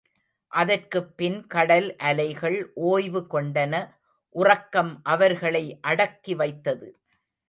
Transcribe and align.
அதற்குப் 0.51 1.17
பின் 1.17 1.47
கடல் 1.47 1.95
அலைகள் 1.95 2.71
ஒய்வு 2.73 3.27
கொண்டன 3.31 3.89
உறக்கம் 4.35 4.99
அவர்களை 5.03 5.79
அடக்கி 5.81 6.35
வைத்தது. 6.35 6.89